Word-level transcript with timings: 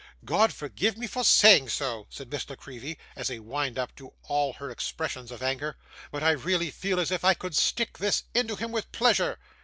'God 0.25 0.51
forgive 0.51 0.97
me 0.97 1.05
for 1.05 1.23
saying 1.23 1.69
so,' 1.69 2.07
said 2.09 2.31
Miss 2.31 2.49
La 2.49 2.55
Creevy, 2.55 2.97
as 3.15 3.29
a 3.29 3.37
wind 3.37 3.77
up 3.77 3.95
to 3.97 4.13
all 4.23 4.53
her 4.53 4.71
expressions 4.71 5.31
of 5.31 5.43
anger, 5.43 5.77
'but 6.11 6.23
I 6.23 6.31
really 6.31 6.71
feel 6.71 6.99
as 6.99 7.11
if 7.11 7.23
I 7.23 7.35
could 7.35 7.55
stick 7.55 7.99
this 7.99 8.23
into 8.33 8.55
him 8.55 8.71
with 8.71 8.91
pleasure. 8.91 9.37